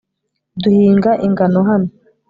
duhinga 0.61 1.11
ingano 1.25 1.59
hano 1.69 1.89